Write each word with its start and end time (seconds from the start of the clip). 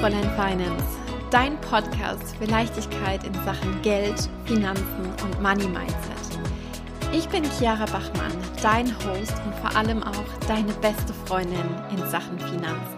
Fräulein 0.00 0.30
Finance, 0.30 0.82
dein 1.30 1.60
Podcast 1.60 2.34
für 2.38 2.46
Leichtigkeit 2.46 3.22
in 3.22 3.34
Sachen 3.44 3.82
Geld, 3.82 4.30
Finanzen 4.46 5.04
und 5.22 5.42
Money 5.42 5.68
Mindset. 5.68 6.40
Ich 7.12 7.28
bin 7.28 7.44
Chiara 7.44 7.84
Bachmann, 7.84 8.32
dein 8.62 8.86
Host 8.86 9.34
und 9.44 9.54
vor 9.56 9.76
allem 9.76 10.02
auch 10.02 10.24
deine 10.48 10.72
beste 10.80 11.12
Freundin 11.26 11.68
in 11.90 11.98
Sachen 12.08 12.38
Finanzen. 12.38 12.96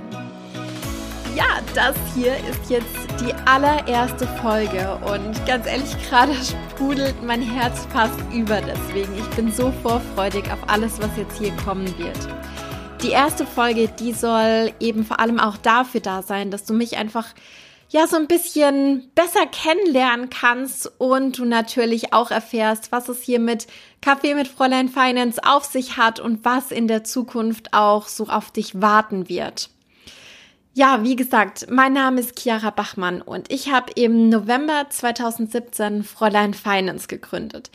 Ja, 1.35 1.59
das 1.75 1.97
hier 2.15 2.37
ist 2.49 2.71
jetzt 2.71 3.09
die 3.21 3.35
allererste 3.47 4.29
Folge 4.41 4.97
und 5.05 5.45
ganz 5.45 5.67
ehrlich, 5.67 5.97
gerade 6.09 6.35
sprudelt 6.35 7.21
mein 7.21 7.43
Herz 7.43 7.85
fast 7.93 8.21
über 8.33 8.61
deswegen. 8.61 9.13
Ich 9.19 9.29
bin 9.31 9.51
so 9.51 9.73
vorfreudig 9.83 10.45
auf 10.53 10.59
alles, 10.69 11.01
was 11.03 11.11
jetzt 11.17 11.37
hier 11.37 11.51
kommen 11.65 11.87
wird. 11.99 12.29
Die 13.03 13.11
erste 13.11 13.47
Folge, 13.47 13.89
die 13.89 14.13
soll 14.13 14.73
eben 14.79 15.05
vor 15.05 15.19
allem 15.19 15.41
auch 15.41 15.57
dafür 15.57 16.01
da 16.01 16.23
sein, 16.23 16.53
dass 16.53 16.65
du 16.65 16.73
mich 16.73 16.97
einfach 16.97 17.27
ja 17.89 18.07
so 18.07 18.17
ein 18.17 18.29
bisschen 18.29 19.11
besser 19.17 19.45
kennenlernen 19.47 20.31
kannst 20.31 20.89
und 20.99 21.37
du 21.37 21.45
natürlich 21.45 22.13
auch 22.13 22.31
erfährst, 22.31 22.93
was 22.93 23.09
es 23.09 23.21
hier 23.21 23.41
mit 23.41 23.67
Kaffee 24.01 24.37
mit 24.37 24.47
Fräulein 24.47 24.89
Finance 24.89 25.41
auf 25.45 25.65
sich 25.65 25.97
hat 25.97 26.21
und 26.21 26.45
was 26.45 26.71
in 26.71 26.87
der 26.87 27.03
Zukunft 27.03 27.75
auch 27.75 28.07
so 28.07 28.29
auf 28.29 28.53
dich 28.53 28.81
warten 28.81 29.29
wird. 29.29 29.71
Ja, 30.73 31.03
wie 31.03 31.17
gesagt, 31.17 31.67
mein 31.71 31.95
Name 31.95 32.21
ist 32.21 32.39
Chiara 32.39 32.71
Bachmann 32.71 33.21
und 33.21 33.53
ich 33.53 33.73
habe 33.73 33.93
im 33.97 34.29
November 34.29 34.87
2017 34.89 36.05
Fräulein 36.05 36.55
Finance 36.55 37.09
gegründet 37.09 37.73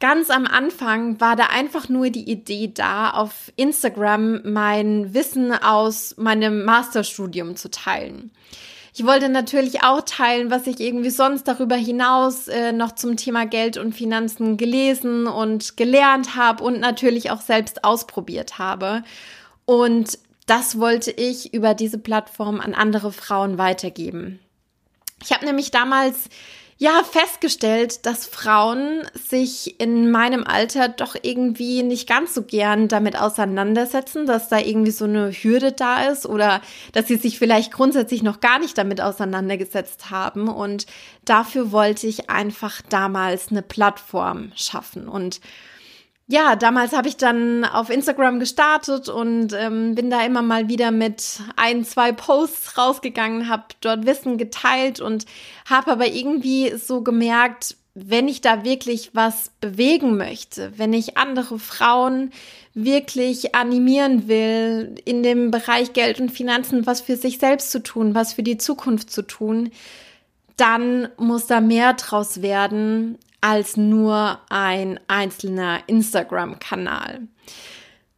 ganz 0.00 0.30
am 0.30 0.46
Anfang 0.46 1.20
war 1.20 1.36
da 1.36 1.46
einfach 1.46 1.88
nur 1.88 2.10
die 2.10 2.30
Idee 2.30 2.70
da, 2.72 3.10
auf 3.10 3.52
Instagram 3.56 4.40
mein 4.44 5.14
Wissen 5.14 5.52
aus 5.52 6.14
meinem 6.16 6.64
Masterstudium 6.64 7.56
zu 7.56 7.70
teilen. 7.70 8.30
Ich 8.96 9.04
wollte 9.04 9.28
natürlich 9.28 9.82
auch 9.82 10.02
teilen, 10.02 10.52
was 10.52 10.68
ich 10.68 10.78
irgendwie 10.78 11.10
sonst 11.10 11.48
darüber 11.48 11.74
hinaus 11.74 12.46
äh, 12.46 12.70
noch 12.70 12.92
zum 12.92 13.16
Thema 13.16 13.44
Geld 13.44 13.76
und 13.76 13.92
Finanzen 13.92 14.56
gelesen 14.56 15.26
und 15.26 15.76
gelernt 15.76 16.36
habe 16.36 16.62
und 16.62 16.78
natürlich 16.78 17.32
auch 17.32 17.40
selbst 17.40 17.82
ausprobiert 17.82 18.58
habe. 18.58 19.02
Und 19.64 20.16
das 20.46 20.78
wollte 20.78 21.10
ich 21.10 21.52
über 21.54 21.74
diese 21.74 21.98
Plattform 21.98 22.60
an 22.60 22.72
andere 22.72 23.10
Frauen 23.10 23.58
weitergeben. 23.58 24.38
Ich 25.24 25.32
habe 25.32 25.44
nämlich 25.44 25.72
damals 25.72 26.28
ja 26.84 27.02
festgestellt, 27.02 28.04
dass 28.04 28.26
Frauen 28.26 29.08
sich 29.14 29.80
in 29.80 30.10
meinem 30.10 30.44
Alter 30.44 30.88
doch 30.88 31.16
irgendwie 31.22 31.82
nicht 31.82 32.06
ganz 32.06 32.34
so 32.34 32.42
gern 32.42 32.88
damit 32.88 33.18
auseinandersetzen, 33.18 34.26
dass 34.26 34.50
da 34.50 34.58
irgendwie 34.58 34.90
so 34.90 35.06
eine 35.06 35.30
Hürde 35.32 35.72
da 35.72 36.04
ist 36.04 36.26
oder 36.26 36.60
dass 36.92 37.08
sie 37.08 37.16
sich 37.16 37.38
vielleicht 37.38 37.72
grundsätzlich 37.72 38.22
noch 38.22 38.40
gar 38.40 38.58
nicht 38.58 38.76
damit 38.76 39.00
auseinandergesetzt 39.00 40.10
haben. 40.10 40.48
Und 40.48 40.84
dafür 41.24 41.72
wollte 41.72 42.06
ich 42.06 42.28
einfach 42.28 42.82
damals 42.90 43.48
eine 43.48 43.62
Plattform 43.62 44.52
schaffen 44.54 45.08
und 45.08 45.40
ja, 46.26 46.56
damals 46.56 46.92
habe 46.92 47.08
ich 47.08 47.18
dann 47.18 47.64
auf 47.64 47.90
Instagram 47.90 48.40
gestartet 48.40 49.08
und 49.10 49.52
ähm, 49.52 49.94
bin 49.94 50.08
da 50.08 50.24
immer 50.24 50.40
mal 50.40 50.68
wieder 50.68 50.90
mit 50.90 51.40
ein, 51.56 51.84
zwei 51.84 52.12
Posts 52.12 52.78
rausgegangen, 52.78 53.48
habe 53.48 53.64
dort 53.80 54.06
Wissen 54.06 54.38
geteilt 54.38 55.00
und 55.00 55.26
habe 55.68 55.92
aber 55.92 56.06
irgendwie 56.06 56.76
so 56.76 57.02
gemerkt, 57.02 57.76
wenn 57.94 58.26
ich 58.26 58.40
da 58.40 58.64
wirklich 58.64 59.10
was 59.12 59.52
bewegen 59.60 60.16
möchte, 60.16 60.72
wenn 60.76 60.94
ich 60.94 61.18
andere 61.18 61.58
Frauen 61.58 62.30
wirklich 62.72 63.54
animieren 63.54 64.26
will, 64.26 64.96
in 65.04 65.22
dem 65.22 65.50
Bereich 65.50 65.92
Geld 65.92 66.20
und 66.20 66.30
Finanzen 66.30 66.86
was 66.86 67.02
für 67.02 67.16
sich 67.16 67.38
selbst 67.38 67.70
zu 67.70 67.82
tun, 67.82 68.14
was 68.14 68.32
für 68.32 68.42
die 68.42 68.58
Zukunft 68.58 69.10
zu 69.10 69.22
tun, 69.22 69.70
dann 70.56 71.08
muss 71.18 71.46
da 71.46 71.60
mehr 71.60 71.92
draus 71.92 72.42
werden, 72.42 73.18
als 73.44 73.76
nur 73.76 74.40
ein 74.48 74.98
einzelner 75.06 75.80
Instagram-Kanal. 75.86 77.28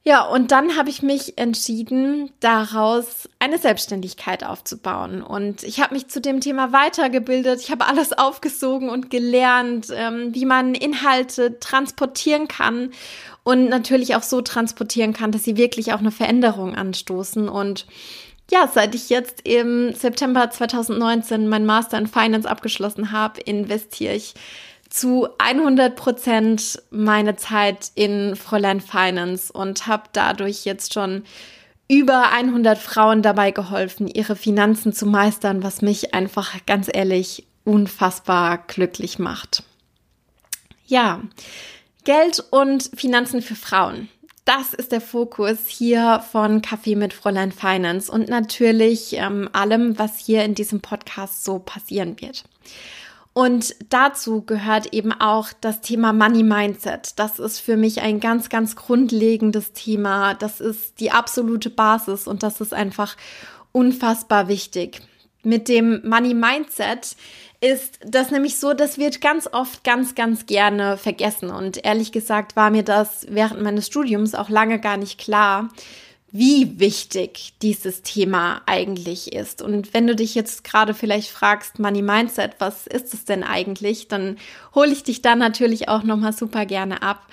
Ja, 0.04 0.22
und 0.22 0.52
dann 0.52 0.76
habe 0.76 0.88
ich 0.88 1.02
mich 1.02 1.36
entschieden, 1.36 2.30
daraus 2.38 3.28
eine 3.40 3.58
Selbstständigkeit 3.58 4.44
aufzubauen. 4.44 5.22
Und 5.22 5.64
ich 5.64 5.80
habe 5.80 5.94
mich 5.94 6.06
zu 6.06 6.20
dem 6.20 6.38
Thema 6.38 6.72
weitergebildet. 6.72 7.60
Ich 7.60 7.72
habe 7.72 7.86
alles 7.86 8.12
aufgesogen 8.12 8.88
und 8.88 9.10
gelernt, 9.10 9.88
ähm, 9.92 10.32
wie 10.32 10.44
man 10.44 10.76
Inhalte 10.76 11.58
transportieren 11.58 12.46
kann 12.46 12.92
und 13.42 13.68
natürlich 13.68 14.14
auch 14.14 14.22
so 14.22 14.42
transportieren 14.42 15.12
kann, 15.12 15.32
dass 15.32 15.42
sie 15.42 15.56
wirklich 15.56 15.92
auch 15.92 15.98
eine 15.98 16.12
Veränderung 16.12 16.76
anstoßen. 16.76 17.48
Und 17.48 17.86
ja, 18.52 18.70
seit 18.72 18.94
ich 18.94 19.10
jetzt 19.10 19.40
im 19.42 19.92
September 19.92 20.48
2019 20.50 21.48
mein 21.48 21.66
Master 21.66 21.98
in 21.98 22.06
Finance 22.06 22.48
abgeschlossen 22.48 23.10
habe, 23.10 23.40
investiere 23.40 24.14
ich 24.14 24.34
zu 24.96 25.28
100 25.38 25.94
Prozent 25.94 26.82
meine 26.90 27.36
Zeit 27.36 27.90
in 27.94 28.34
Fräulein 28.34 28.80
Finance 28.80 29.52
und 29.52 29.86
habe 29.86 30.04
dadurch 30.12 30.64
jetzt 30.64 30.94
schon 30.94 31.24
über 31.86 32.32
100 32.32 32.78
Frauen 32.78 33.20
dabei 33.22 33.50
geholfen, 33.50 34.08
ihre 34.08 34.36
Finanzen 34.36 34.92
zu 34.92 35.06
meistern, 35.06 35.62
was 35.62 35.82
mich 35.82 36.14
einfach 36.14 36.54
ganz 36.66 36.88
ehrlich 36.92 37.46
unfassbar 37.64 38.58
glücklich 38.66 39.18
macht. 39.18 39.62
Ja, 40.86 41.20
Geld 42.04 42.42
und 42.50 42.90
Finanzen 42.94 43.42
für 43.42 43.56
Frauen. 43.56 44.08
Das 44.46 44.72
ist 44.72 44.92
der 44.92 45.00
Fokus 45.00 45.66
hier 45.66 46.24
von 46.30 46.62
Kaffee 46.62 46.94
mit 46.94 47.12
Fräulein 47.12 47.52
Finance 47.52 48.10
und 48.10 48.28
natürlich 48.28 49.14
ähm, 49.14 49.50
allem, 49.52 49.98
was 49.98 50.18
hier 50.18 50.44
in 50.44 50.54
diesem 50.54 50.80
Podcast 50.80 51.44
so 51.44 51.58
passieren 51.58 52.20
wird. 52.20 52.44
Und 53.36 53.74
dazu 53.90 54.40
gehört 54.40 54.94
eben 54.94 55.12
auch 55.12 55.48
das 55.60 55.82
Thema 55.82 56.14
Money 56.14 56.42
Mindset. 56.42 57.18
Das 57.18 57.38
ist 57.38 57.58
für 57.58 57.76
mich 57.76 58.00
ein 58.00 58.18
ganz, 58.18 58.48
ganz 58.48 58.76
grundlegendes 58.76 59.74
Thema. 59.74 60.32
Das 60.32 60.62
ist 60.62 61.00
die 61.00 61.10
absolute 61.10 61.68
Basis 61.68 62.26
und 62.26 62.42
das 62.42 62.62
ist 62.62 62.72
einfach 62.72 63.14
unfassbar 63.72 64.48
wichtig. 64.48 65.02
Mit 65.42 65.68
dem 65.68 66.00
Money 66.08 66.32
Mindset 66.32 67.14
ist 67.60 67.98
das 68.06 68.30
nämlich 68.30 68.58
so, 68.58 68.72
das 68.72 68.96
wird 68.96 69.20
ganz 69.20 69.46
oft 69.52 69.84
ganz, 69.84 70.14
ganz 70.14 70.46
gerne 70.46 70.96
vergessen. 70.96 71.50
Und 71.50 71.84
ehrlich 71.84 72.12
gesagt 72.12 72.56
war 72.56 72.70
mir 72.70 72.84
das 72.84 73.26
während 73.28 73.60
meines 73.60 73.86
Studiums 73.86 74.34
auch 74.34 74.48
lange 74.48 74.80
gar 74.80 74.96
nicht 74.96 75.20
klar, 75.20 75.68
wie 76.32 76.78
wichtig 76.80 77.54
dieses 77.62 78.02
Thema 78.02 78.60
eigentlich 78.66 79.32
ist. 79.32 79.62
Und 79.62 79.94
wenn 79.94 80.06
du 80.06 80.16
dich 80.16 80.34
jetzt 80.34 80.64
gerade 80.64 80.92
vielleicht 80.92 81.30
fragst, 81.30 81.78
Money 81.78 82.02
Mindset, 82.02 82.56
was 82.58 82.86
ist 82.86 83.14
es 83.14 83.24
denn 83.24 83.44
eigentlich, 83.44 84.08
dann 84.08 84.36
hole 84.74 84.92
ich 84.92 85.02
dich 85.02 85.22
da 85.22 85.36
natürlich 85.36 85.88
auch 85.88 86.02
nochmal 86.02 86.32
super 86.32 86.66
gerne 86.66 87.02
ab. 87.02 87.26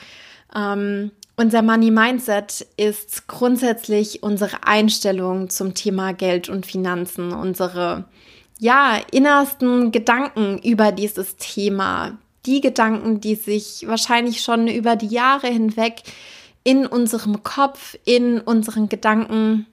Ähm, 0.56 1.12
unser 1.36 1.64
Money 1.64 1.90
Mindset 1.90 2.68
ist 2.78 3.28
grundsätzlich 3.28 4.22
unsere 4.22 4.68
Einstellung 4.68 5.50
zum 5.50 5.74
Thema 5.74 6.14
Geld 6.14 6.48
und 6.48 6.66
Finanzen, 6.66 7.34
unsere 7.34 8.06
ja, 8.60 9.00
innersten 9.12 9.92
Gedanken 9.92 10.60
über 10.60 10.92
dieses 10.92 11.36
Thema, 11.38 12.18
die 12.46 12.62
Gedanken, 12.62 13.20
die 13.20 13.36
sich 13.36 13.86
wahrscheinlich 13.88 14.42
schon 14.42 14.68
über 14.68 14.96
die 14.96 15.08
Jahre 15.08 15.48
hinweg 15.48 16.04
in 16.64 16.86
unserem 16.86 17.44
Kopf, 17.44 17.98
in 18.06 18.40
unseren 18.40 18.90
Gedanken 18.90 19.68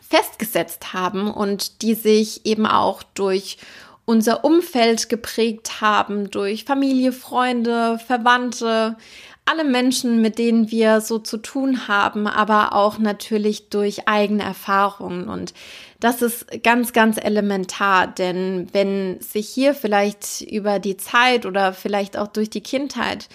festgesetzt 0.00 0.92
haben 0.92 1.30
und 1.30 1.82
die 1.82 1.94
sich 1.94 2.44
eben 2.44 2.66
auch 2.66 3.02
durch 3.02 3.58
unser 4.06 4.44
Umfeld 4.44 5.08
geprägt 5.08 5.80
haben, 5.80 6.30
durch 6.30 6.64
Familie, 6.64 7.12
Freunde, 7.12 8.00
Verwandte, 8.04 8.96
alle 9.44 9.64
Menschen, 9.64 10.20
mit 10.20 10.38
denen 10.38 10.70
wir 10.70 11.00
so 11.00 11.18
zu 11.18 11.36
tun 11.36 11.88
haben, 11.88 12.26
aber 12.26 12.72
auch 12.72 12.98
natürlich 12.98 13.68
durch 13.68 14.08
eigene 14.08 14.42
Erfahrungen. 14.42 15.28
Und 15.28 15.54
das 15.98 16.22
ist 16.22 16.46
ganz, 16.62 16.92
ganz 16.92 17.18
elementar, 17.18 18.06
denn 18.06 18.68
wenn 18.72 19.20
sich 19.20 19.48
hier 19.48 19.74
vielleicht 19.74 20.40
über 20.42 20.78
die 20.78 20.96
Zeit 20.96 21.46
oder 21.46 21.72
vielleicht 21.72 22.16
auch 22.16 22.28
durch 22.28 22.50
die 22.50 22.62
Kindheit 22.62 23.28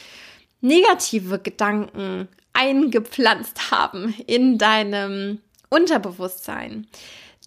negative 0.62 1.40
Gedanken 1.40 2.28
eingepflanzt 2.56 3.72
haben 3.72 4.14
in 4.26 4.58
deinem 4.58 5.40
Unterbewusstsein, 5.70 6.88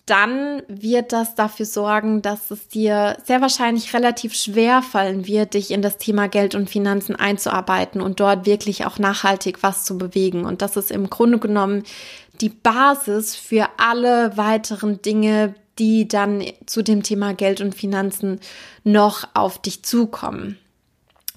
dann 0.08 0.62
wird 0.69 1.12
das 1.12 1.34
dafür 1.34 1.66
sorgen, 1.66 2.22
dass 2.22 2.50
es 2.50 2.69
dir 2.69 3.19
sehr 3.25 3.43
wahrscheinlich 3.43 3.93
relativ 3.93 4.34
schwer 4.34 4.81
fallen 4.81 5.26
wird, 5.26 5.52
dich 5.52 5.70
in 5.70 5.82
das 5.82 5.99
Thema 5.99 6.28
Geld 6.28 6.55
und 6.55 6.70
Finanzen 6.70 7.14
einzuarbeiten 7.14 8.00
und 8.00 8.19
dort 8.19 8.46
wirklich 8.46 8.87
auch 8.87 8.99
nachhaltig 8.99 9.62
was 9.62 9.84
zu 9.84 9.99
bewegen. 9.99 10.46
Und 10.46 10.62
das 10.62 10.76
ist 10.76 10.90
im 10.90 11.11
Grunde 11.11 11.38
genommen 11.38 11.82
die 12.40 12.49
Basis 12.49 13.37
für 13.37 13.69
alle 13.76 14.37
weiteren 14.37 15.02
Dinge, 15.02 15.54
die 15.78 16.08
dann 16.08 16.43
zu 16.66 16.82
dem 16.82 17.02
Thema 17.02 17.34
Geld 17.34 17.61
und 17.61 17.75
Finanzen 17.75 18.40
noch 18.84 19.28
auf 19.34 19.61
dich 19.61 19.82
zukommen. 19.84 20.58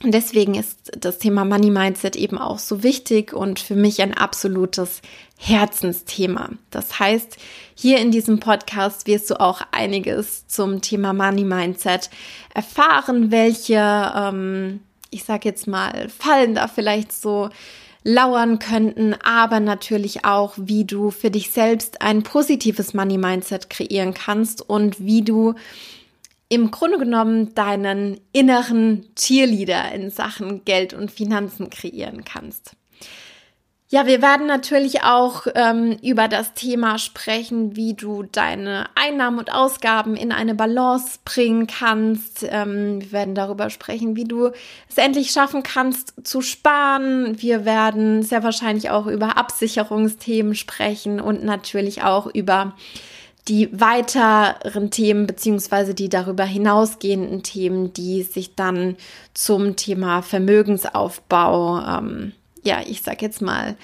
Und 0.04 0.14
deswegen 0.14 0.56
ist 0.56 0.92
das 0.98 1.20
Thema 1.20 1.46
Money 1.46 1.70
Mindset 1.70 2.16
eben 2.16 2.38
auch 2.38 2.58
so 2.58 2.82
wichtig 2.82 3.34
und 3.34 3.60
für 3.60 3.76
mich 3.76 4.02
ein 4.02 4.16
absolutes 4.16 5.02
Herzensthema. 5.38 6.50
Das 6.72 7.00
heißt, 7.00 7.38
hier 7.76 8.00
in 8.00 8.12
diesem 8.12 8.40
Podcast 8.40 9.06
wirst 9.06 9.30
du 9.30 9.40
auch 9.40 9.62
einiges 9.72 10.48
zum 10.48 10.82
Thema 10.82 11.14
Money 11.14 11.44
Mindset 11.44 12.10
erfahren, 12.54 13.30
welche, 13.30 14.12
ähm, 14.16 14.80
ich 15.12 15.24
sag 15.24 15.46
jetzt 15.46 15.68
mal, 15.68 16.10
Fallen 16.10 16.56
da 16.56 16.68
vielleicht 16.68 17.12
so 17.12 17.50
lauern 18.04 18.58
könnten, 18.58 19.14
aber 19.24 19.60
natürlich 19.60 20.26
auch, 20.26 20.54
wie 20.58 20.86
du 20.86 21.12
für 21.12 21.30
dich 21.30 21.52
selbst 21.52 22.02
ein 22.02 22.24
positives 22.24 22.96
Money 22.96 23.20
Mindset 23.20 23.70
kreieren 23.70 24.16
kannst 24.16 24.68
und 24.68 25.00
wie 25.00 25.22
du 25.22 25.54
im 26.52 26.70
Grunde 26.70 26.98
genommen 26.98 27.56
deinen 27.56 28.20
inneren 28.34 29.08
Cheerleader 29.16 29.94
in 29.94 30.10
Sachen 30.10 30.66
Geld 30.66 30.94
und 30.94 31.10
Finanzen 31.10 31.70
kreieren 31.70 32.26
kannst. 32.26 32.76
Ja, 33.88 34.06
wir 34.06 34.22
werden 34.22 34.48
natürlich 34.48 35.04
auch 35.04 35.48
ähm, 35.56 35.98
über 36.02 36.28
das 36.28 36.54
Thema 36.54 36.98
sprechen, 36.98 37.78
wie 37.78 37.94
du 37.94 38.24
deine 38.24 38.86
Einnahmen 38.96 39.40
und 39.40 39.54
Ausgaben 39.54 40.18
in 40.18 40.34
eine 40.34 40.54
Balance 40.54 41.20
bringen 41.24 41.68
kannst. 41.68 42.46
Ähm, 42.50 43.02
wir 43.02 43.14
werden 43.14 43.36
darüber 43.36 43.70
sprechen, 43.70 44.18
wie 44.18 44.26
du 44.26 44.52
es 44.90 44.98
endlich 44.98 45.32
schaffen 45.32 45.64
kannst 45.64 46.28
zu 46.28 46.42
sparen. 46.42 47.42
Wir 47.42 47.64
werden 47.64 48.24
sehr 48.24 48.44
wahrscheinlich 48.44 48.90
auch 48.90 49.08
über 49.08 49.38
Absicherungsthemen 49.38 50.56
sprechen 50.56 51.22
und 51.22 51.46
natürlich 51.46 52.04
auch 52.04 52.28
über 52.28 52.74
die 53.48 53.70
weiteren 53.80 54.92
Themen 54.92 55.26
beziehungsweise 55.28 55.94
die 55.94 56.10
darüber 56.10 56.46
hinausgehenden 56.46 57.44
Themen, 57.44 57.94
die 57.94 58.24
sich 58.24 58.56
dann 58.56 58.98
zum 59.34 59.76
Thema 59.76 60.22
Vermögensaufbau, 60.22 61.80
ähm, 61.80 62.34
ja, 62.64 62.82
ich 62.86 63.02
sag 63.02 63.22
jetzt 63.22 63.42
mal, 63.42 63.76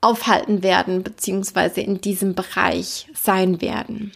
aufhalten 0.00 0.62
werden 0.62 1.02
beziehungsweise 1.02 1.80
in 1.80 2.00
diesem 2.00 2.34
Bereich 2.34 3.08
sein 3.14 3.60
werden. 3.60 4.12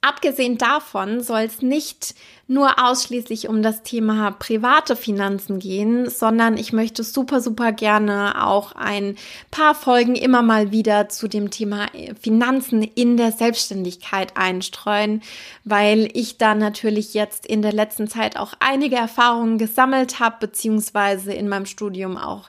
Abgesehen 0.00 0.56
davon 0.56 1.20
soll 1.20 1.42
es 1.42 1.62
nicht 1.62 2.14
nur 2.48 2.84
ausschließlich 2.84 3.48
um 3.48 3.62
das 3.62 3.82
Thema 3.82 4.30
private 4.30 4.94
Finanzen 4.94 5.58
gehen, 5.58 6.08
sondern 6.08 6.56
ich 6.56 6.72
möchte 6.72 7.02
super, 7.02 7.40
super 7.40 7.72
gerne 7.72 8.46
auch 8.46 8.72
ein 8.72 9.16
paar 9.50 9.74
Folgen 9.74 10.14
immer 10.14 10.42
mal 10.42 10.70
wieder 10.70 11.08
zu 11.08 11.26
dem 11.26 11.50
Thema 11.50 11.86
Finanzen 12.20 12.82
in 12.82 13.16
der 13.16 13.32
Selbstständigkeit 13.32 14.36
einstreuen, 14.36 15.22
weil 15.64 16.08
ich 16.12 16.38
da 16.38 16.54
natürlich 16.54 17.14
jetzt 17.14 17.46
in 17.46 17.62
der 17.62 17.72
letzten 17.72 18.06
Zeit 18.06 18.36
auch 18.36 18.52
einige 18.60 18.96
Erfahrungen 18.96 19.58
gesammelt 19.58 20.20
habe, 20.20 20.36
beziehungsweise 20.38 21.32
in 21.32 21.48
meinem 21.48 21.66
Studium 21.66 22.16
auch 22.16 22.48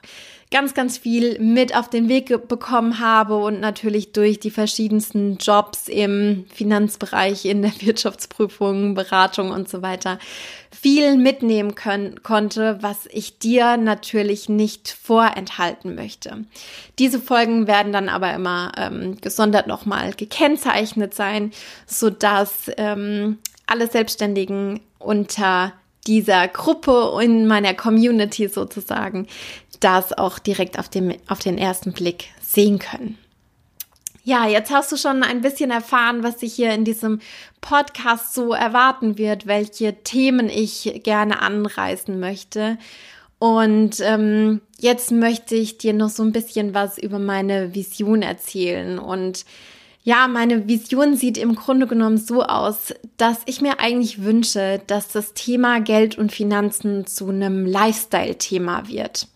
ganz, 0.50 0.72
ganz 0.74 0.96
viel 0.96 1.38
mit 1.40 1.76
auf 1.76 1.90
den 1.90 2.08
Weg 2.08 2.48
bekommen 2.48 3.00
habe 3.00 3.36
und 3.36 3.60
natürlich 3.60 4.12
durch 4.12 4.40
die 4.40 4.50
verschiedensten 4.50 5.36
Jobs 5.36 5.88
im 5.88 6.46
Finanzbereich, 6.52 7.44
in 7.44 7.62
der 7.62 7.72
Wirtschaftsprüfung, 7.80 8.94
Beratung 8.94 9.50
und 9.50 9.68
so 9.68 9.82
weiter 9.82 9.87
viel 10.70 11.16
mitnehmen 11.16 11.74
können, 11.74 12.22
konnte, 12.22 12.78
was 12.82 13.06
ich 13.10 13.38
dir 13.38 13.76
natürlich 13.76 14.48
nicht 14.48 14.90
vorenthalten 14.90 15.94
möchte. 15.94 16.44
Diese 16.98 17.20
Folgen 17.20 17.66
werden 17.66 17.92
dann 17.92 18.08
aber 18.08 18.32
immer 18.34 18.72
ähm, 18.76 19.20
gesondert 19.20 19.66
nochmal 19.66 20.12
gekennzeichnet 20.12 21.14
sein, 21.14 21.52
so 21.86 22.10
dass 22.10 22.70
ähm, 22.76 23.38
alle 23.66 23.88
Selbstständigen 23.88 24.80
unter 24.98 25.72
dieser 26.06 26.48
Gruppe 26.48 27.18
in 27.22 27.46
meiner 27.46 27.74
Community 27.74 28.48
sozusagen 28.48 29.26
das 29.80 30.12
auch 30.12 30.38
direkt 30.38 30.78
auf, 30.78 30.88
dem, 30.88 31.14
auf 31.28 31.38
den 31.38 31.58
ersten 31.58 31.92
Blick 31.92 32.26
sehen 32.40 32.78
können. 32.78 33.18
Ja, 34.24 34.46
jetzt 34.46 34.70
hast 34.70 34.92
du 34.92 34.96
schon 34.96 35.22
ein 35.22 35.40
bisschen 35.40 35.70
erfahren, 35.70 36.22
was 36.22 36.40
sich 36.40 36.52
hier 36.52 36.72
in 36.72 36.84
diesem 36.84 37.20
Podcast 37.60 38.34
so 38.34 38.52
erwarten 38.52 39.16
wird, 39.16 39.46
welche 39.46 40.02
Themen 40.02 40.48
ich 40.48 41.00
gerne 41.02 41.40
anreißen 41.40 42.18
möchte. 42.18 42.78
Und 43.38 44.00
ähm, 44.00 44.60
jetzt 44.78 45.12
möchte 45.12 45.54
ich 45.54 45.78
dir 45.78 45.94
noch 45.94 46.10
so 46.10 46.22
ein 46.22 46.32
bisschen 46.32 46.74
was 46.74 46.98
über 46.98 47.18
meine 47.18 47.74
Vision 47.74 48.22
erzählen. 48.22 48.98
Und 48.98 49.44
ja, 50.02 50.26
meine 50.26 50.66
Vision 50.66 51.16
sieht 51.16 51.38
im 51.38 51.54
Grunde 51.54 51.86
genommen 51.86 52.18
so 52.18 52.42
aus, 52.42 52.94
dass 53.16 53.38
ich 53.46 53.60
mir 53.60 53.78
eigentlich 53.78 54.22
wünsche, 54.24 54.80
dass 54.86 55.08
das 55.08 55.34
Thema 55.34 55.80
Geld 55.80 56.18
und 56.18 56.32
Finanzen 56.32 57.06
zu 57.06 57.28
einem 57.28 57.64
Lifestyle-Thema 57.64 58.88
wird 58.88 59.28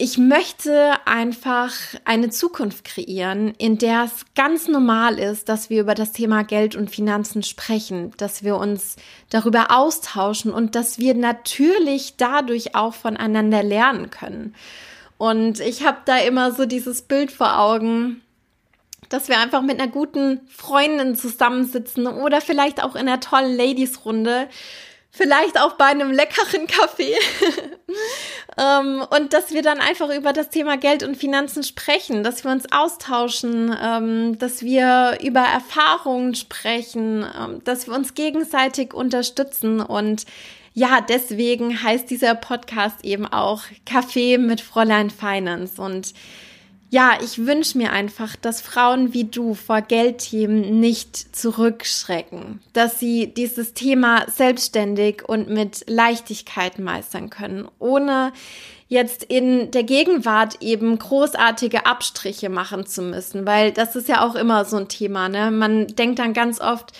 ich 0.00 0.16
möchte 0.16 0.94
einfach 1.06 1.72
eine 2.04 2.30
Zukunft 2.30 2.84
kreieren, 2.84 3.52
in 3.58 3.78
der 3.78 4.04
es 4.04 4.24
ganz 4.36 4.68
normal 4.68 5.18
ist, 5.18 5.48
dass 5.48 5.70
wir 5.70 5.80
über 5.80 5.96
das 5.96 6.12
Thema 6.12 6.44
Geld 6.44 6.76
und 6.76 6.88
Finanzen 6.88 7.42
sprechen, 7.42 8.12
dass 8.16 8.44
wir 8.44 8.56
uns 8.56 8.94
darüber 9.28 9.76
austauschen 9.76 10.52
und 10.52 10.76
dass 10.76 11.00
wir 11.00 11.14
natürlich 11.14 12.14
dadurch 12.16 12.76
auch 12.76 12.94
voneinander 12.94 13.64
lernen 13.64 14.10
können. 14.10 14.54
Und 15.18 15.58
ich 15.58 15.84
habe 15.84 15.98
da 16.04 16.18
immer 16.18 16.52
so 16.52 16.64
dieses 16.64 17.02
Bild 17.02 17.32
vor 17.32 17.58
Augen, 17.58 18.22
dass 19.08 19.28
wir 19.28 19.40
einfach 19.40 19.62
mit 19.62 19.80
einer 19.80 19.90
guten 19.90 20.42
Freundin 20.48 21.16
zusammensitzen 21.16 22.06
oder 22.06 22.40
vielleicht 22.40 22.84
auch 22.84 22.94
in 22.94 23.08
einer 23.08 23.18
tollen 23.18 23.56
Ladies-Runde 23.56 24.48
vielleicht 25.10 25.60
auch 25.60 25.72
bei 25.72 25.86
einem 25.86 26.12
leckeren 26.12 26.66
Kaffee. 26.66 27.14
ähm, 28.58 29.04
und 29.10 29.32
dass 29.32 29.52
wir 29.52 29.62
dann 29.62 29.80
einfach 29.80 30.10
über 30.10 30.32
das 30.32 30.50
Thema 30.50 30.76
Geld 30.76 31.02
und 31.02 31.16
Finanzen 31.16 31.62
sprechen, 31.62 32.22
dass 32.22 32.44
wir 32.44 32.50
uns 32.50 32.70
austauschen, 32.70 33.76
ähm, 33.82 34.38
dass 34.38 34.62
wir 34.62 35.18
über 35.22 35.40
Erfahrungen 35.40 36.34
sprechen, 36.34 37.26
ähm, 37.38 37.64
dass 37.64 37.86
wir 37.86 37.94
uns 37.94 38.14
gegenseitig 38.14 38.94
unterstützen 38.94 39.80
und 39.80 40.24
ja, 40.74 41.00
deswegen 41.00 41.82
heißt 41.82 42.08
dieser 42.08 42.36
Podcast 42.36 43.04
eben 43.04 43.26
auch 43.26 43.62
Kaffee 43.84 44.38
mit 44.38 44.60
Fräulein 44.60 45.10
Finance 45.10 45.82
und 45.82 46.14
ja, 46.90 47.18
ich 47.22 47.44
wünsche 47.44 47.76
mir 47.76 47.92
einfach, 47.92 48.34
dass 48.36 48.62
Frauen 48.62 49.12
wie 49.12 49.24
du 49.24 49.54
vor 49.54 49.82
Geldthemen 49.82 50.80
nicht 50.80 51.36
zurückschrecken, 51.36 52.60
dass 52.72 52.98
sie 52.98 53.32
dieses 53.34 53.74
Thema 53.74 54.24
selbstständig 54.30 55.28
und 55.28 55.50
mit 55.50 55.84
Leichtigkeit 55.86 56.78
meistern 56.78 57.28
können, 57.28 57.68
ohne 57.78 58.32
jetzt 58.88 59.22
in 59.22 59.70
der 59.70 59.82
Gegenwart 59.82 60.62
eben 60.62 60.98
großartige 60.98 61.84
Abstriche 61.84 62.48
machen 62.48 62.86
zu 62.86 63.02
müssen, 63.02 63.46
weil 63.46 63.70
das 63.70 63.94
ist 63.94 64.08
ja 64.08 64.26
auch 64.26 64.34
immer 64.34 64.64
so 64.64 64.78
ein 64.78 64.88
Thema, 64.88 65.28
ne? 65.28 65.50
Man 65.50 65.88
denkt 65.88 66.18
dann 66.18 66.32
ganz 66.32 66.58
oft, 66.58 66.92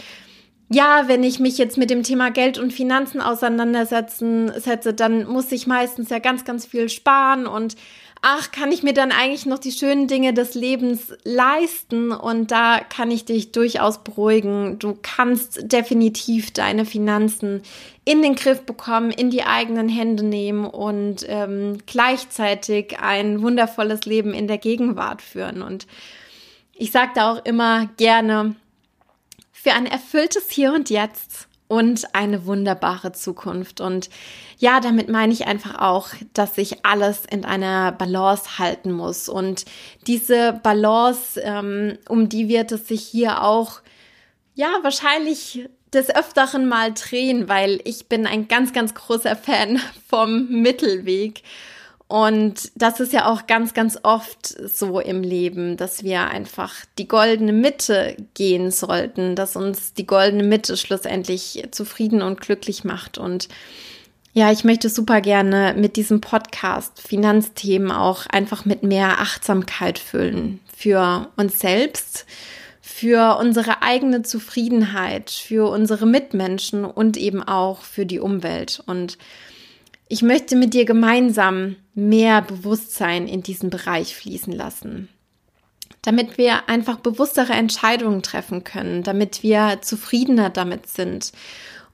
ja, 0.71 1.05
wenn 1.07 1.25
ich 1.25 1.41
mich 1.41 1.57
jetzt 1.57 1.79
mit 1.79 1.89
dem 1.89 2.03
Thema 2.03 2.31
Geld 2.31 2.59
und 2.59 2.75
Finanzen 2.75 3.23
auseinandersetzen 3.23 4.53
setze, 4.61 4.93
dann 4.93 5.27
muss 5.27 5.51
ich 5.51 5.67
meistens 5.67 6.11
ja 6.11 6.19
ganz, 6.19 6.45
ganz 6.45 6.67
viel 6.67 6.91
sparen 6.91 7.47
und 7.47 7.75
ach, 8.23 8.51
kann 8.51 8.73
ich 8.73 8.83
mir 8.83 8.93
dann 8.93 9.13
eigentlich 9.13 9.47
noch 9.47 9.59
die 9.59 9.73
schönen 9.73 10.09
Dinge 10.09 10.33
des 10.33 10.55
Lebens 10.55 11.13
leisten? 11.25 12.13
Und 12.13 12.51
da 12.51 12.81
kann 12.81 13.11
ich 13.11 13.25
dich 13.25 13.53
durchaus 13.53 14.03
beruhigen. 14.03 14.79
Du 14.79 14.99
kannst 15.01 15.73
definitiv 15.73 16.53
deine 16.53 16.85
Finanzen 16.85 17.63
in 18.05 18.23
den 18.23 18.35
Griff 18.35 18.63
bekommen, 18.63 19.11
in 19.11 19.31
die 19.31 19.45
eigenen 19.45 19.89
Hände 19.89 20.25
nehmen 20.25 20.65
und 20.65 21.25
ähm, 21.29 21.79
gleichzeitig 21.87 22.99
ein 23.01 23.43
wundervolles 23.43 24.05
Leben 24.05 24.33
in 24.33 24.49
der 24.49 24.59
Gegenwart 24.59 25.23
führen. 25.23 25.63
Und 25.63 25.87
ich 26.75 26.91
sage 26.91 27.13
da 27.15 27.33
auch 27.33 27.45
immer 27.45 27.87
gerne, 27.97 28.57
für 29.53 29.73
ein 29.73 29.87
erfülltes 29.87 30.51
Hier 30.51 30.73
und 30.73 30.89
Jetzt 30.89 31.48
und 31.69 32.15
eine 32.15 32.47
wunderbare 32.47 33.13
Zukunft. 33.13 33.81
Und 33.81 34.09
ja, 34.59 34.81
damit 34.81 35.09
meine 35.09 35.33
ich 35.33 35.47
einfach 35.47 35.79
auch, 35.79 36.09
dass 36.33 36.55
sich 36.55 36.85
alles 36.85 37.25
in 37.31 37.45
einer 37.45 37.93
Balance 37.93 38.59
halten 38.59 38.91
muss. 38.91 39.29
Und 39.29 39.67
diese 40.07 40.59
Balance, 40.63 41.41
ähm, 41.43 41.99
um 42.09 42.29
die 42.29 42.49
wird 42.49 42.73
es 42.73 42.89
sich 42.89 43.03
hier 43.03 43.43
auch, 43.45 43.81
ja, 44.55 44.69
wahrscheinlich 44.83 45.69
des 45.93 46.15
Öfteren 46.15 46.67
mal 46.69 46.93
drehen, 46.93 47.49
weil 47.49 47.81
ich 47.85 48.09
bin 48.09 48.27
ein 48.27 48.49
ganz, 48.49 48.73
ganz 48.73 48.95
großer 48.95 49.37
Fan 49.37 49.81
vom 50.09 50.49
Mittelweg. 50.49 51.43
Und 52.09 52.73
das 52.75 53.01
ist 53.01 53.13
ja 53.13 53.27
auch 53.31 53.47
ganz, 53.47 53.75
ganz 53.75 53.99
oft 54.03 54.47
so 54.47 54.99
im 54.99 55.23
Leben, 55.23 55.77
dass 55.77 56.03
wir 56.03 56.23
einfach 56.27 56.75
die 56.97 57.07
goldene 57.07 57.53
Mitte 57.53 58.17
gehen 58.33 58.71
sollten, 58.71 59.37
dass 59.37 59.57
uns 59.57 59.93
die 59.93 60.07
goldene 60.07 60.43
Mitte 60.43 60.79
schlussendlich 60.79 61.69
zufrieden 61.71 62.23
und 62.23 62.41
glücklich 62.41 62.83
macht. 62.83 63.19
Und 63.19 63.49
ja, 64.33 64.51
ich 64.51 64.65
möchte 64.65 64.89
super 64.89 65.21
gerne 65.21 65.75
mit 65.77 65.97
diesem 65.97 66.23
Podcast 66.23 66.99
Finanzthemen 66.99 67.91
auch 67.91 68.25
einfach 68.27 68.65
mit 68.65 68.83
mehr 68.83 69.21
Achtsamkeit 69.21 69.99
füllen 69.99 70.61
für 70.75 71.29
uns 71.37 71.59
selbst, 71.61 72.25
für 72.81 73.37
unsere 73.39 73.83
eigene 73.83 74.23
Zufriedenheit, 74.23 75.31
für 75.31 75.69
unsere 75.71 76.07
Mitmenschen 76.07 76.87
und 76.87 77.19
eben 77.19 77.43
auch 77.43 77.83
für 77.83 78.07
die 78.07 78.19
Umwelt. 78.19 78.83
Und 78.87 79.19
ich 80.09 80.23
möchte 80.23 80.57
mit 80.57 80.75
dir 80.75 80.85
gemeinsam 80.85 81.77
mehr 81.95 82.43
Bewusstsein 82.43 83.29
in 83.29 83.43
diesen 83.43 83.71
Bereich 83.71 84.17
fließen 84.17 84.53
lassen 84.53 85.09
damit 86.03 86.39
wir 86.39 86.69
einfach 86.69 86.97
bewusstere 87.01 87.53
Entscheidungen 87.53 88.23
treffen 88.23 88.65
können, 88.65 89.03
damit 89.03 89.43
wir 89.43 89.81
zufriedener 89.83 90.49
damit 90.49 90.87
sind 90.89 91.33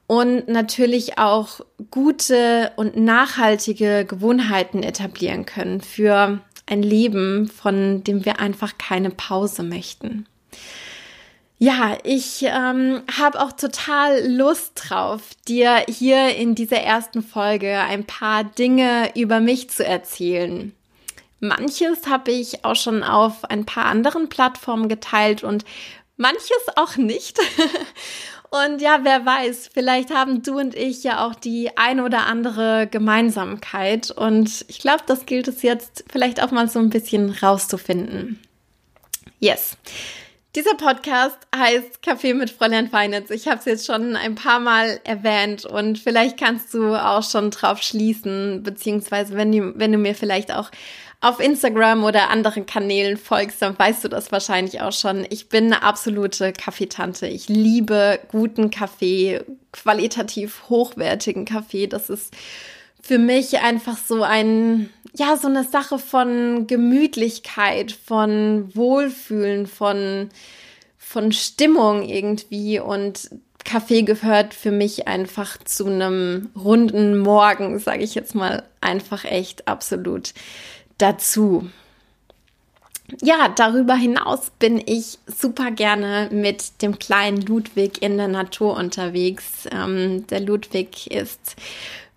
und 0.07 0.47
natürlich 0.47 1.17
auch 1.17 1.61
gute 1.89 2.71
und 2.75 2.95
nachhaltige 2.95 4.05
Gewohnheiten 4.05 4.83
etablieren 4.83 5.45
können 5.45 5.81
für 5.81 6.39
ein 6.67 6.81
Leben, 6.83 7.47
von 7.47 8.03
dem 8.03 8.25
wir 8.25 8.39
einfach 8.39 8.77
keine 8.77 9.09
Pause 9.09 9.63
möchten. 9.63 10.27
Ja, 11.57 11.97
ich 12.03 12.43
ähm, 12.43 13.01
habe 13.17 13.41
auch 13.41 13.53
total 13.53 14.29
Lust 14.29 14.73
drauf, 14.75 15.21
dir 15.47 15.85
hier 15.87 16.35
in 16.35 16.53
dieser 16.53 16.81
ersten 16.81 17.23
Folge 17.23 17.79
ein 17.79 18.05
paar 18.05 18.43
Dinge 18.43 19.11
über 19.15 19.39
mich 19.39 19.69
zu 19.69 19.85
erzählen. 19.85 20.73
Manches 21.39 22.07
habe 22.07 22.31
ich 22.31 22.65
auch 22.65 22.75
schon 22.75 23.03
auf 23.03 23.45
ein 23.45 23.65
paar 23.65 23.85
anderen 23.85 24.27
Plattformen 24.27 24.89
geteilt 24.89 25.43
und 25.43 25.63
manches 26.17 26.51
auch 26.75 26.97
nicht. 26.97 27.39
Und 28.51 28.79
ja, 28.81 28.99
wer 29.03 29.25
weiß, 29.25 29.71
vielleicht 29.73 30.13
haben 30.13 30.41
du 30.41 30.59
und 30.59 30.75
ich 30.75 31.03
ja 31.03 31.25
auch 31.25 31.35
die 31.35 31.75
ein 31.77 31.99
oder 31.99 32.25
andere 32.25 32.87
Gemeinsamkeit. 32.89 34.11
Und 34.11 34.63
ich 34.69 34.79
glaube, 34.79 35.03
das 35.07 35.25
gilt 35.25 35.49
es 35.49 35.61
jetzt 35.61 36.05
vielleicht 36.09 36.41
auch 36.41 36.51
mal 36.51 36.69
so 36.69 36.79
ein 36.79 36.89
bisschen 36.89 37.31
rauszufinden. 37.31 38.39
Yes. 39.39 39.75
Dieser 40.55 40.75
Podcast 40.75 41.37
heißt 41.53 42.01
Kaffee 42.01 42.33
mit 42.33 42.49
Fräulein 42.49 42.89
Feinitz. 42.89 43.29
Ich 43.29 43.49
habe 43.49 43.59
es 43.59 43.65
jetzt 43.65 43.85
schon 43.85 44.15
ein 44.15 44.35
paar 44.35 44.61
Mal 44.61 45.01
erwähnt 45.03 45.65
und 45.65 45.99
vielleicht 45.99 46.39
kannst 46.39 46.73
du 46.73 46.95
auch 46.95 47.29
schon 47.29 47.51
drauf 47.51 47.81
schließen, 47.81 48.63
beziehungsweise 48.63 49.35
wenn 49.35 49.51
du, 49.51 49.77
wenn 49.77 49.91
du 49.91 49.97
mir 49.97 50.15
vielleicht 50.15 50.53
auch 50.53 50.71
auf 51.19 51.41
Instagram 51.41 52.05
oder 52.05 52.29
anderen 52.29 52.65
Kanälen 52.65 53.17
folgst, 53.17 53.61
dann 53.61 53.77
weißt 53.77 54.05
du 54.05 54.07
das 54.07 54.31
wahrscheinlich 54.31 54.79
auch 54.79 54.93
schon. 54.93 55.27
Ich 55.29 55.49
bin 55.49 55.65
eine 55.65 55.83
absolute 55.83 56.53
Kaffeetante. 56.53 57.27
Ich 57.27 57.49
liebe 57.49 58.21
guten 58.29 58.71
Kaffee, 58.71 59.43
qualitativ 59.73 60.69
hochwertigen 60.69 61.43
Kaffee. 61.43 61.87
Das 61.87 62.09
ist 62.09 62.33
für 63.05 63.19
mich 63.19 63.59
einfach 63.59 63.97
so 63.97 64.23
ein, 64.23 64.89
ja, 65.13 65.37
so 65.37 65.47
eine 65.47 65.63
Sache 65.63 65.99
von 65.99 66.65
Gemütlichkeit, 66.65 67.91
von 67.91 68.75
Wohlfühlen, 68.75 69.67
von, 69.67 70.29
von 70.97 71.31
Stimmung 71.31 72.01
irgendwie 72.01 72.79
und 72.79 73.29
Kaffee 73.63 74.01
gehört 74.01 74.55
für 74.55 74.71
mich 74.71 75.07
einfach 75.07 75.57
zu 75.63 75.85
einem 75.85 76.49
runden 76.55 77.19
Morgen, 77.19 77.77
sage 77.77 78.03
ich 78.03 78.15
jetzt 78.15 78.33
mal, 78.33 78.63
einfach 78.81 79.23
echt 79.23 79.67
absolut 79.67 80.33
dazu. 80.97 81.69
Ja, 83.21 83.49
darüber 83.49 83.93
hinaus 83.93 84.49
bin 84.57 84.81
ich 84.83 85.19
super 85.27 85.69
gerne 85.69 86.29
mit 86.31 86.81
dem 86.81 86.97
kleinen 86.97 87.39
Ludwig 87.41 88.01
in 88.01 88.17
der 88.17 88.29
Natur 88.29 88.75
unterwegs. 88.77 89.67
Ähm, 89.71 90.25
der 90.25 90.39
Ludwig 90.39 91.11
ist 91.11 91.55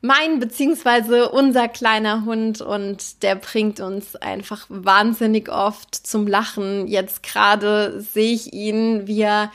mein 0.01 0.39
beziehungsweise 0.39 1.31
unser 1.31 1.69
kleiner 1.69 2.25
Hund 2.25 2.61
und 2.61 3.23
der 3.23 3.35
bringt 3.35 3.81
uns 3.81 4.15
einfach 4.17 4.67
wahnsinnig 4.69 5.51
oft 5.51 5.95
zum 5.95 6.27
Lachen. 6.27 6.87
Jetzt 6.87 7.23
gerade 7.23 8.01
sehe 8.01 8.33
ich 8.33 8.53
ihn, 8.53 9.07
wie 9.07 9.23
er 9.23 9.51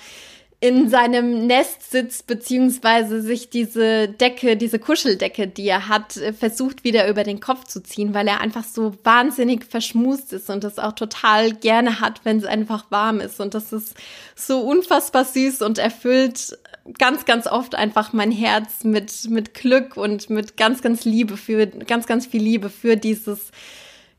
in 0.63 0.87
seinem 0.87 1.45
Nest 1.45 1.91
sitzt, 1.91 2.25
beziehungsweise 2.25 3.21
sich 3.21 3.49
diese 3.49 4.07
Decke, 4.07 4.55
diese 4.55 4.79
Kuscheldecke, 4.79 5.45
die 5.45 5.67
er 5.67 5.89
hat, 5.89 6.15
äh, 6.15 6.31
versucht 6.31 6.85
wieder 6.85 7.09
über 7.09 7.25
den 7.25 7.41
Kopf 7.41 7.65
zu 7.65 7.83
ziehen, 7.83 8.13
weil 8.13 8.29
er 8.29 8.39
einfach 8.39 8.63
so 8.63 8.93
wahnsinnig 9.03 9.65
verschmust 9.65 10.31
ist 10.31 10.49
und 10.49 10.63
das 10.63 10.79
auch 10.79 10.93
total 10.93 11.51
gerne 11.51 11.99
hat, 11.99 12.21
wenn 12.23 12.37
es 12.37 12.45
einfach 12.45 12.89
warm 12.91 13.19
ist. 13.19 13.41
Und 13.41 13.55
das 13.55 13.73
ist 13.73 13.93
so 14.37 14.61
unfassbar 14.61 15.25
süß 15.25 15.63
und 15.63 15.79
erfüllt 15.79 16.57
ganz, 16.97 17.25
ganz 17.25 17.45
oft 17.45 17.75
einfach 17.75 18.13
mein 18.13 18.31
Herz 18.31 18.85
mit, 18.85 19.29
mit 19.29 19.53
Glück 19.53 19.97
und 19.97 20.29
mit 20.29 20.55
ganz, 20.55 20.81
ganz 20.81 21.03
Liebe 21.03 21.35
für, 21.35 21.67
ganz, 21.67 22.07
ganz 22.07 22.25
viel 22.25 22.41
Liebe 22.41 22.69
für 22.69 22.95
dieses 22.95 23.51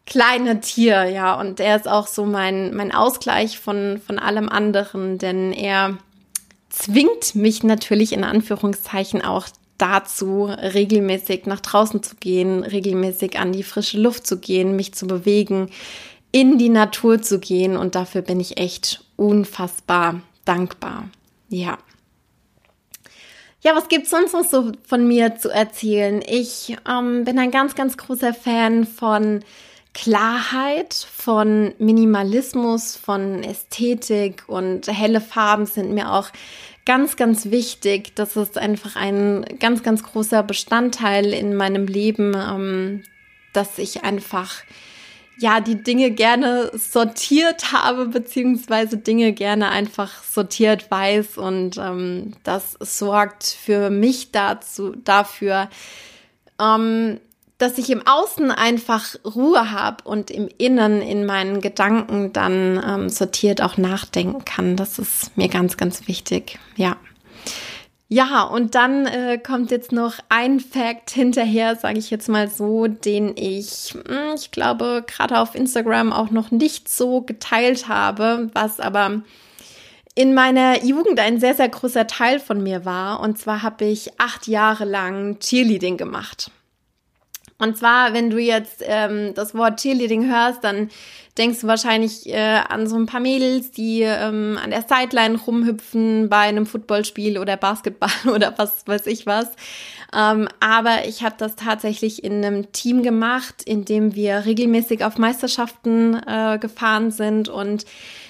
kleine 0.05 0.61
Tier, 0.61 1.05
ja. 1.05 1.41
Und 1.41 1.59
er 1.59 1.77
ist 1.77 1.89
auch 1.89 2.07
so 2.07 2.27
mein, 2.27 2.75
mein 2.75 2.93
Ausgleich 2.93 3.59
von, 3.59 3.99
von 4.07 4.19
allem 4.19 4.51
anderen, 4.51 5.17
denn 5.17 5.51
er 5.51 5.97
zwingt 6.75 7.35
mich 7.35 7.63
natürlich 7.63 8.13
in 8.13 8.25
Anführungszeichen 8.25 9.23
auch 9.23 9.47
dazu, 9.79 10.45
regelmäßig 10.45 11.47
nach 11.47 11.61
draußen 11.61 12.03
zu 12.03 12.17
gehen, 12.17 12.63
regelmäßig 12.63 13.39
an 13.39 13.53
die 13.53 13.63
frische 13.63 13.99
Luft 13.99 14.27
zu 14.27 14.39
gehen, 14.39 14.77
mich 14.77 14.95
zu 14.95 15.07
bewegen, 15.07 15.71
in 16.33 16.59
die 16.59 16.69
Natur 16.69 17.23
zu 17.23 17.39
gehen 17.39 17.77
und 17.77 17.95
dafür 17.95 18.23
bin 18.23 18.41
ich 18.41 18.59
echt 18.59 19.05
unfassbar 19.17 20.21
dankbar. 20.45 21.09
Ja. 21.49 21.79
Ja, 23.63 23.75
was 23.75 23.89
gibt's 23.89 24.11
sonst 24.11 24.33
noch 24.33 24.45
so 24.45 24.73
von 24.85 25.07
mir 25.07 25.37
zu 25.37 25.49
erzählen? 25.49 26.23
Ich 26.27 26.77
ähm, 26.89 27.25
bin 27.25 27.39
ein 27.39 27.51
ganz, 27.51 27.75
ganz 27.75 27.97
großer 27.97 28.35
Fan 28.35 28.85
von 28.87 29.43
Klarheit, 29.95 30.93
von 30.93 31.73
Minimalismus, 31.79 32.97
von 32.97 33.43
Ästhetik 33.43 34.45
und 34.49 34.89
helle 34.89 35.21
Farben 35.21 35.67
sind 35.67 35.95
mir 35.95 36.13
auch 36.13 36.29
ganz, 36.85 37.17
ganz 37.17 37.47
wichtig. 37.47 38.15
Das 38.15 38.37
ist 38.37 38.59
einfach 38.59 38.97
ein 38.97 39.45
ganz, 39.61 39.83
ganz 39.83 40.03
großer 40.03 40.43
Bestandteil 40.43 41.33
in 41.33 41.55
meinem 41.55 41.87
Leben, 41.87 42.35
ähm, 42.35 43.05
dass 43.53 43.79
ich 43.79 44.03
einfach 44.05 44.57
ja 45.39 45.61
die 45.61 45.83
Dinge 45.83 46.11
gerne 46.11 46.71
sortiert 46.75 47.73
habe, 47.73 48.07
beziehungsweise 48.07 48.99
Dinge 48.99 49.33
gerne 49.33 49.71
einfach 49.71 50.23
sortiert 50.23 50.91
weiß 50.91 51.39
und 51.39 51.77
ähm, 51.79 52.33
das 52.43 52.77
sorgt 52.81 53.45
für 53.45 53.91
mich 53.91 54.33
dazu, 54.33 54.95
dafür, 54.97 55.69
ähm, 56.61 57.21
dass 57.59 57.79
ich 57.79 57.91
im 57.91 58.07
Außen 58.07 58.51
einfach 58.51 59.15
Ruhe 59.25 59.71
habe 59.71 60.05
und 60.05 60.31
im 60.31 60.49
Innen 60.59 61.01
in 61.01 61.25
meinen 61.25 61.61
Gedanken 61.61 62.33
dann 62.33 62.83
ähm, 62.87 63.09
sortiert 63.09 63.63
auch 63.63 63.77
nachdenken 63.77 64.45
kann. 64.45 64.77
Das 64.77 64.99
ist 64.99 65.37
mir 65.37 65.49
ganz, 65.49 65.77
ganz 65.77 66.09
wichtig. 66.09 66.59
Ja. 66.77 66.97
Ja, 68.09 68.43
und 68.43 68.75
dann 68.75 69.07
äh, 69.07 69.39
kommt 69.39 69.71
jetzt 69.71 69.91
noch 69.91 70.15
ein 70.29 70.61
Fact 70.61 71.11
hinterher, 71.11 71.75
sage 71.75 71.99
ich 71.99 72.11
jetzt 72.11 72.29
mal 72.29 72.49
so, 72.49 72.87
den 72.87 73.35
ich, 73.37 73.95
hm, 73.95 74.35
ich 74.37 74.51
glaube, 74.51 75.05
gerade 75.07 75.41
auf 75.41 75.55
Instagram 75.55 76.13
auch 76.13 76.31
noch 76.31 76.51
nicht 76.51 76.89
so 76.89 77.23
geteilt 77.23 77.89
habe, 77.89 78.51
was 78.53 78.79
aber 78.79 79.23
in 80.15 80.35
meiner 80.35 80.85
Jugend 80.85 81.19
ein 81.19 81.41
sehr, 81.41 81.55
sehr 81.55 81.69
großer 81.69 82.07
Teil 82.07 82.41
von 82.41 82.63
mir 82.63 82.85
war. 82.85 83.21
Und 83.21 83.39
zwar 83.39 83.63
habe 83.63 83.85
ich 83.87 84.21
acht 84.21 84.47
Jahre 84.47 84.85
lang 84.85 85.39
Cheerleading 85.41 85.97
gemacht. 85.97 86.51
Und 87.59 87.79
zwar, 87.79 88.13
wenn 88.13 88.31
du 88.31 88.39
jetzt 88.39 88.83
ähm, 88.83 89.33
das 89.35 89.55
Wort 89.55 89.81
Cheerleading 89.81 90.29
hörst, 90.29 90.65
dann 90.65 90.91
denkst 91.39 91.61
du 91.61 91.67
wahrscheinlich 91.67 92.29
äh, 92.29 92.61
an 92.69 92.87
so 92.87 92.97
ein 92.97 93.07
paar 93.07 93.21
Mädels, 93.21 93.71
die 93.71 94.03
ähm, 94.03 94.59
an 94.63 94.71
der 94.71 94.83
Sideline 94.83 95.39
rumhüpfen 95.39 96.29
bei 96.29 96.39
einem 96.39 96.67
Footballspiel 96.67 97.39
oder 97.39 97.57
Basketball 97.57 98.11
oder 98.33 98.55
was 98.57 98.87
weiß 98.87 99.07
ich 99.07 99.27
was. 99.27 99.49
Ähm, 100.13 100.49
aber 100.61 101.07
ich 101.07 101.23
habe 101.23 101.35
das 101.39 101.57
tatsächlich 101.57 102.23
in 102.23 102.45
einem 102.45 102.73
Team 102.73 103.03
gemacht, 103.03 103.63
in 103.65 103.85
dem 103.85 104.15
wir 104.15 104.45
regelmäßig 104.45 105.05
auf 105.05 105.19
Meisterschaften 105.19 106.15
äh, 106.27 106.59
gefahren 106.61 107.11
sind 107.11 107.49
und 107.49 107.85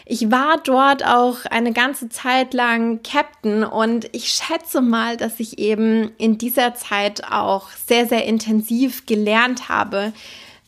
ich 0.06 0.30
war 0.30 0.58
dort 0.62 1.04
auch 1.04 1.46
eine 1.46 1.72
ganze 1.72 2.10
Zeit 2.10 2.52
lang 2.52 3.02
Captain 3.02 3.64
und 3.64 4.08
ich 4.12 4.28
schätze 4.28 4.82
mal, 4.82 5.16
dass 5.16 5.40
ich 5.40 5.58
eben 5.58 6.12
in 6.18 6.36
dieser 6.36 6.74
Zeit 6.74 7.24
auch 7.30 7.70
sehr, 7.70 8.06
sehr 8.06 8.24
intensiv 8.26 9.06
gelernt 9.06 9.70
habe, 9.70 10.12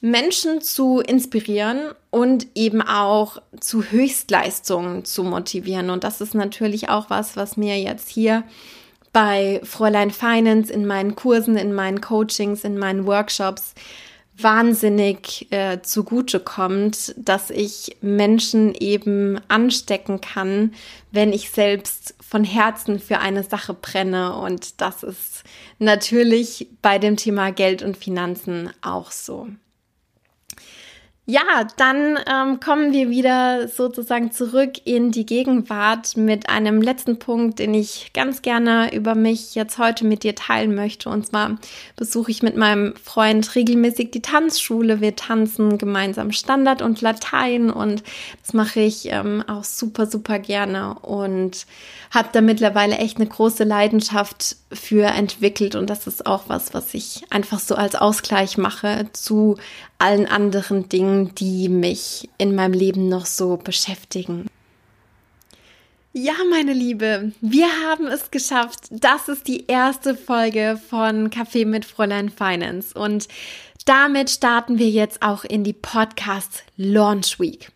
Menschen 0.00 0.62
zu 0.62 1.00
inspirieren 1.00 1.90
und 2.10 2.46
eben 2.54 2.80
auch 2.80 3.42
zu 3.60 3.82
Höchstleistungen 3.82 5.04
zu 5.04 5.22
motivieren. 5.22 5.90
Und 5.90 6.04
das 6.04 6.20
ist 6.20 6.34
natürlich 6.34 6.88
auch 6.88 7.10
was, 7.10 7.36
was 7.36 7.56
mir 7.56 7.78
jetzt 7.78 8.08
hier 8.08 8.42
bei 9.12 9.60
Fräulein 9.64 10.10
Finance 10.10 10.72
in 10.72 10.86
meinen 10.86 11.16
Kursen, 11.16 11.56
in 11.56 11.74
meinen 11.74 12.00
Coachings, 12.00 12.64
in 12.64 12.78
meinen 12.78 13.06
Workshops 13.06 13.74
wahnsinnig 14.38 15.50
äh, 15.50 15.80
zugute 15.82 16.40
kommt, 16.40 17.14
dass 17.16 17.50
ich 17.50 17.96
Menschen 18.00 18.74
eben 18.74 19.40
anstecken 19.48 20.20
kann, 20.20 20.74
wenn 21.10 21.32
ich 21.32 21.50
selbst 21.50 22.14
von 22.20 22.44
Herzen 22.44 22.98
für 23.00 23.18
eine 23.18 23.42
Sache 23.42 23.74
brenne. 23.74 24.36
Und 24.36 24.80
das 24.80 25.02
ist 25.02 25.44
natürlich 25.78 26.68
bei 26.82 26.98
dem 26.98 27.16
Thema 27.16 27.50
Geld 27.50 27.82
und 27.82 27.96
Finanzen 27.96 28.70
auch 28.82 29.10
so. 29.10 29.48
Ja, 31.28 31.66
dann 31.76 32.20
ähm, 32.32 32.60
kommen 32.60 32.92
wir 32.92 33.10
wieder 33.10 33.66
sozusagen 33.66 34.30
zurück 34.30 34.74
in 34.84 35.10
die 35.10 35.26
Gegenwart 35.26 36.16
mit 36.16 36.48
einem 36.48 36.80
letzten 36.80 37.18
Punkt, 37.18 37.58
den 37.58 37.74
ich 37.74 38.12
ganz 38.14 38.42
gerne 38.42 38.94
über 38.94 39.16
mich 39.16 39.56
jetzt 39.56 39.76
heute 39.78 40.06
mit 40.06 40.22
dir 40.22 40.36
teilen 40.36 40.76
möchte. 40.76 41.08
Und 41.08 41.26
zwar 41.26 41.58
besuche 41.96 42.30
ich 42.30 42.44
mit 42.44 42.56
meinem 42.56 42.94
Freund 43.02 43.56
regelmäßig 43.56 44.12
die 44.12 44.22
Tanzschule. 44.22 45.00
Wir 45.00 45.16
tanzen 45.16 45.78
gemeinsam 45.78 46.30
Standard 46.30 46.80
und 46.80 47.00
Latein 47.00 47.70
und 47.70 48.04
das 48.42 48.54
mache 48.54 48.78
ich 48.78 49.06
ähm, 49.10 49.42
auch 49.48 49.64
super, 49.64 50.06
super 50.06 50.38
gerne 50.38 50.94
und 51.00 51.66
habe 52.12 52.28
da 52.30 52.40
mittlerweile 52.40 52.98
echt 52.98 53.16
eine 53.16 53.26
große 53.26 53.64
Leidenschaft 53.64 54.58
für 54.72 55.06
entwickelt. 55.06 55.74
Und 55.74 55.88
das 55.88 56.06
ist 56.06 56.26
auch 56.26 56.48
was, 56.48 56.74
was 56.74 56.94
ich 56.94 57.22
einfach 57.30 57.60
so 57.60 57.74
als 57.74 57.94
Ausgleich 57.94 58.58
mache 58.58 59.06
zu 59.12 59.56
allen 59.98 60.26
anderen 60.26 60.88
Dingen, 60.88 61.34
die 61.34 61.68
mich 61.68 62.28
in 62.38 62.54
meinem 62.54 62.74
Leben 62.74 63.08
noch 63.08 63.26
so 63.26 63.56
beschäftigen. 63.56 64.46
Ja, 66.12 66.32
meine 66.50 66.72
Liebe, 66.72 67.32
wir 67.42 67.68
haben 67.86 68.06
es 68.06 68.30
geschafft. 68.30 68.86
Das 68.90 69.28
ist 69.28 69.46
die 69.48 69.66
erste 69.66 70.14
Folge 70.14 70.80
von 70.88 71.28
Café 71.28 71.66
mit 71.66 71.84
Fräulein 71.84 72.30
Finance 72.30 72.98
und 72.98 73.28
damit 73.84 74.30
starten 74.30 74.78
wir 74.78 74.88
jetzt 74.88 75.22
auch 75.22 75.44
in 75.44 75.62
die 75.62 75.74
Podcast 75.74 76.64
Launch 76.76 77.38
Week. 77.38 77.70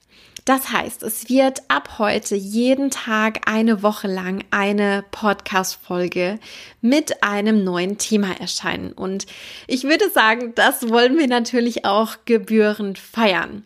Das 0.50 0.72
heißt, 0.72 1.04
es 1.04 1.28
wird 1.28 1.62
ab 1.68 2.00
heute 2.00 2.34
jeden 2.34 2.90
Tag 2.90 3.48
eine 3.48 3.84
Woche 3.84 4.08
lang 4.08 4.42
eine 4.50 5.04
Podcast-Folge 5.12 6.40
mit 6.80 7.22
einem 7.22 7.62
neuen 7.62 7.98
Thema 7.98 8.32
erscheinen. 8.40 8.90
Und 8.92 9.26
ich 9.68 9.84
würde 9.84 10.10
sagen, 10.10 10.52
das 10.56 10.88
wollen 10.88 11.16
wir 11.18 11.28
natürlich 11.28 11.84
auch 11.84 12.16
gebührend 12.24 12.98
feiern. 12.98 13.64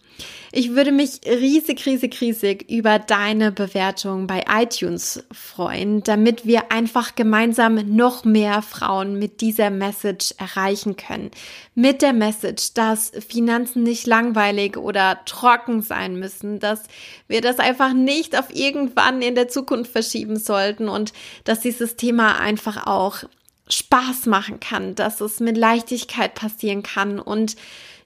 Ich 0.57 0.77
würde 0.77 0.93
mich 0.93 1.21
riesig, 1.27 1.85
riesig, 1.85 2.21
riesig 2.21 2.71
über 2.71 3.01
deine 3.01 3.51
Bewertung 3.51 4.29
bei 4.29 4.45
iTunes 4.49 5.25
freuen, 5.33 6.05
damit 6.05 6.47
wir 6.47 6.71
einfach 6.71 7.17
gemeinsam 7.17 7.75
noch 7.97 8.25
mehr 8.25 8.63
Frauen 8.63 9.19
mit 9.19 9.41
dieser 9.41 9.71
Message 9.71 10.33
erreichen 10.39 10.95
können. 10.95 11.33
Mit 11.75 12.03
der 12.03 12.13
Message, 12.13 12.73
dass 12.75 13.11
Finanzen 13.29 13.83
nicht 13.83 14.07
langweilig 14.07 14.77
oder 14.77 15.25
trocken 15.25 15.83
sein 15.83 16.21
müssen, 16.21 16.61
dass 16.61 16.85
wir 17.27 17.41
das 17.41 17.59
einfach 17.59 17.93
nicht 17.93 18.39
auf 18.39 18.55
irgendwann 18.55 19.23
in 19.23 19.35
der 19.35 19.49
Zukunft 19.49 19.91
verschieben 19.91 20.37
sollten 20.37 20.89
und 20.89 21.13
dass 21.43 21.61
dieses 21.61 21.97
Thema 21.97 22.39
einfach 22.39 22.87
auch 22.87 23.25
Spaß 23.69 24.27
machen 24.27 24.61
kann, 24.61 24.95
dass 24.95 25.21
es 25.21 25.41
mit 25.41 25.57
Leichtigkeit 25.57 26.35
passieren 26.35 26.83
kann 26.83 27.19
und 27.19 27.57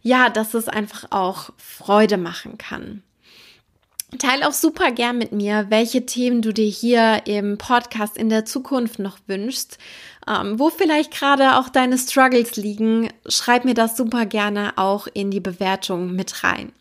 ja, 0.03 0.31
dass 0.31 0.55
es 0.55 0.69
einfach 0.69 1.07
auch 1.11 1.51
Freude 1.57 2.17
machen 2.17 2.59
kann. 2.59 3.03
Teil 4.19 4.43
auch 4.43 4.53
super 4.53 4.91
gern 4.91 5.19
mit 5.19 5.33
mir, 5.33 5.67
welche 5.69 6.07
Themen 6.07 6.41
du 6.41 6.55
dir 6.55 6.69
hier 6.69 7.27
im 7.27 7.59
Podcast 7.59 8.17
in 8.17 8.31
der 8.31 8.47
Zukunft 8.47 8.99
noch 8.99 9.19
wünschst, 9.27 9.77
ähm, 10.27 10.59
wo 10.59 10.71
vielleicht 10.71 11.13
gerade 11.13 11.57
auch 11.57 11.69
deine 11.69 11.99
Struggles 11.99 12.57
liegen. 12.57 13.13
Schreib 13.27 13.67
mir 13.67 13.75
das 13.75 13.99
super 13.99 14.25
gerne 14.25 14.73
auch 14.77 15.09
in 15.13 15.31
die 15.31 15.41
Bewertung 15.41 16.15
mit 16.15 16.43
rein. 16.43 16.73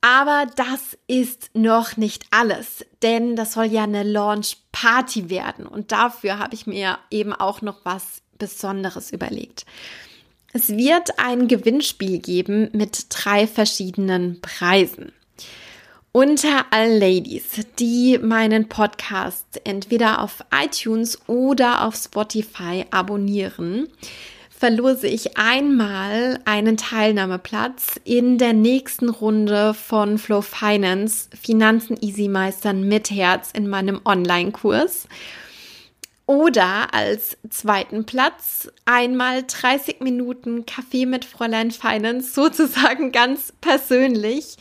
Aber 0.00 0.46
das 0.56 0.98
ist 1.06 1.50
noch 1.54 1.98
nicht 1.98 2.24
alles, 2.30 2.84
denn 3.02 3.36
das 3.36 3.52
soll 3.52 3.66
ja 3.66 3.84
eine 3.84 4.02
Launch 4.02 4.56
Party 4.72 5.28
werden 5.28 5.66
und 5.66 5.92
dafür 5.92 6.38
habe 6.38 6.54
ich 6.54 6.66
mir 6.66 6.98
eben 7.10 7.32
auch 7.32 7.62
noch 7.62 7.84
was 7.84 8.22
Besonderes 8.38 9.12
überlegt. 9.12 9.64
Es 10.54 10.68
wird 10.68 11.18
ein 11.18 11.48
Gewinnspiel 11.48 12.18
geben 12.18 12.68
mit 12.72 13.06
drei 13.08 13.46
verschiedenen 13.46 14.42
Preisen. 14.42 15.12
Unter 16.12 16.66
allen 16.70 17.00
Ladies, 17.00 17.44
die 17.78 18.18
meinen 18.18 18.68
Podcast 18.68 19.62
entweder 19.64 20.20
auf 20.20 20.44
iTunes 20.54 21.26
oder 21.26 21.86
auf 21.86 21.94
Spotify 21.96 22.84
abonnieren, 22.90 23.88
verlose 24.50 25.06
ich 25.06 25.38
einmal 25.38 26.38
einen 26.44 26.76
Teilnahmeplatz 26.76 27.98
in 28.04 28.36
der 28.36 28.52
nächsten 28.52 29.08
Runde 29.08 29.72
von 29.72 30.18
Flow 30.18 30.42
Finance 30.42 31.30
Finanzen 31.40 31.96
Easy 32.02 32.28
Meistern 32.28 32.86
mit 32.86 33.10
Herz 33.10 33.52
in 33.54 33.68
meinem 33.68 34.02
Online-Kurs. 34.04 35.08
Oder 36.32 36.94
als 36.94 37.36
zweiten 37.50 38.06
Platz 38.06 38.72
einmal 38.86 39.42
30 39.46 40.00
Minuten 40.00 40.64
Kaffee 40.64 41.04
mit 41.04 41.26
Fräulein 41.26 41.70
Finance, 41.70 42.32
sozusagen 42.32 43.12
ganz 43.12 43.52
persönlich. 43.60 44.56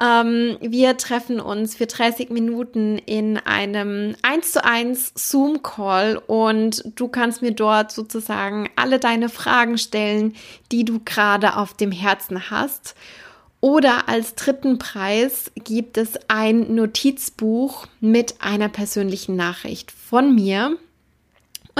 Ähm, 0.00 0.56
wir 0.62 0.96
treffen 0.96 1.38
uns 1.38 1.76
für 1.76 1.84
30 1.84 2.30
Minuten 2.30 2.96
in 2.96 3.36
einem 3.36 4.16
1 4.22 4.52
zu 4.52 4.64
1 4.64 5.12
Zoom-Call 5.14 6.22
und 6.26 6.84
du 6.96 7.08
kannst 7.08 7.42
mir 7.42 7.52
dort 7.52 7.92
sozusagen 7.92 8.70
alle 8.76 8.98
deine 8.98 9.28
Fragen 9.28 9.76
stellen, 9.76 10.34
die 10.72 10.86
du 10.86 11.00
gerade 11.04 11.58
auf 11.58 11.74
dem 11.74 11.92
Herzen 11.92 12.50
hast. 12.50 12.94
Oder 13.60 14.08
als 14.08 14.36
dritten 14.36 14.78
Preis 14.78 15.52
gibt 15.54 15.98
es 15.98 16.12
ein 16.28 16.74
Notizbuch 16.74 17.88
mit 18.00 18.36
einer 18.40 18.70
persönlichen 18.70 19.36
Nachricht 19.36 19.90
von 19.90 20.34
mir 20.34 20.78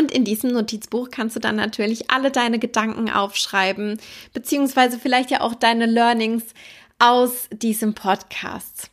und 0.01 0.11
in 0.11 0.25
diesem 0.25 0.53
Notizbuch 0.53 1.11
kannst 1.11 1.37
du 1.37 1.41
dann 1.41 1.57
natürlich 1.57 2.11
alle 2.11 2.31
deine 2.31 2.59
Gedanken 2.59 3.11
aufschreiben, 3.11 4.01
beziehungsweise 4.33 4.99
vielleicht 4.99 5.31
ja 5.31 5.43
auch 5.43 5.55
deine 5.55 5.85
Learnings 5.87 6.45
aus 6.99 7.49
diesem 7.53 7.95
Podcast. 7.95 8.91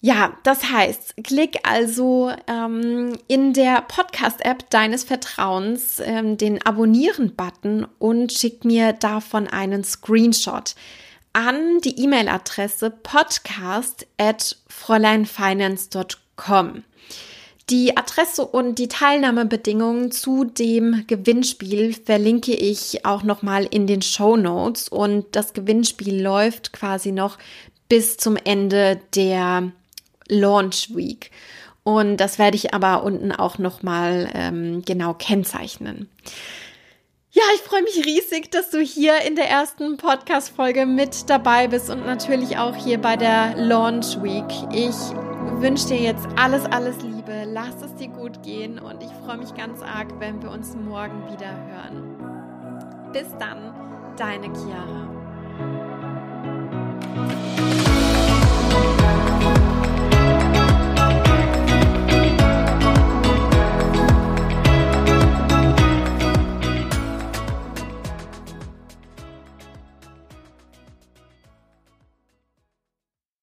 Ja, 0.00 0.36
das 0.42 0.70
heißt, 0.70 1.14
klick 1.24 1.66
also 1.66 2.30
ähm, 2.46 3.16
in 3.28 3.54
der 3.54 3.80
Podcast-App 3.80 4.68
deines 4.70 5.04
Vertrauens 5.04 6.00
ähm, 6.04 6.36
den 6.36 6.64
Abonnieren-Button 6.64 7.86
und 7.98 8.32
schick 8.32 8.64
mir 8.64 8.92
davon 8.92 9.48
einen 9.48 9.82
Screenshot 9.84 10.74
an 11.32 11.80
die 11.80 11.98
E-Mail-Adresse 12.02 12.90
podcast 12.90 14.06
at 14.16 14.56
fräuleinfinance.com. 14.68 16.84
Die 17.68 17.96
Adresse 17.96 18.46
und 18.46 18.78
die 18.78 18.86
Teilnahmebedingungen 18.86 20.12
zu 20.12 20.44
dem 20.44 21.04
Gewinnspiel 21.08 21.94
verlinke 21.94 22.54
ich 22.54 23.04
auch 23.04 23.24
nochmal 23.24 23.64
in 23.64 23.88
den 23.88 24.02
Show 24.02 24.36
Notes 24.36 24.88
und 24.88 25.26
das 25.32 25.52
Gewinnspiel 25.52 26.22
läuft 26.22 26.72
quasi 26.72 27.10
noch 27.10 27.38
bis 27.88 28.18
zum 28.18 28.36
Ende 28.36 29.00
der 29.16 29.72
Launch 30.28 30.94
Week. 30.94 31.32
Und 31.82 32.18
das 32.18 32.38
werde 32.38 32.56
ich 32.56 32.72
aber 32.72 33.02
unten 33.02 33.32
auch 33.32 33.58
nochmal 33.58 34.30
ähm, 34.34 34.82
genau 34.84 35.14
kennzeichnen. 35.14 36.08
Ja, 37.32 37.42
ich 37.56 37.62
freue 37.62 37.82
mich 37.82 38.06
riesig, 38.06 38.50
dass 38.52 38.70
du 38.70 38.80
hier 38.80 39.22
in 39.26 39.34
der 39.34 39.50
ersten 39.50 39.96
Podcast-Folge 39.96 40.86
mit 40.86 41.28
dabei 41.28 41.66
bist 41.66 41.90
und 41.90 42.06
natürlich 42.06 42.58
auch 42.58 42.76
hier 42.76 42.98
bei 42.98 43.16
der 43.16 43.56
Launch 43.56 44.22
Week. 44.22 44.44
Ich 44.72 44.96
wünsche 45.60 45.88
dir 45.88 46.00
jetzt 46.00 46.26
alles, 46.36 46.64
alles 46.64 46.94
Liebe. 47.26 47.44
Lass 47.50 47.82
es 47.82 47.94
dir 47.94 48.08
gut 48.08 48.42
gehen 48.42 48.78
und 48.78 49.02
ich 49.02 49.10
freue 49.24 49.38
mich 49.38 49.54
ganz 49.54 49.82
arg, 49.82 50.08
wenn 50.18 50.42
wir 50.42 50.50
uns 50.50 50.74
morgen 50.76 51.30
wieder 51.30 51.50
hören. 51.66 53.12
Bis 53.12 53.28
dann, 53.38 53.74
deine 54.16 54.46
Chiara. 54.54 55.95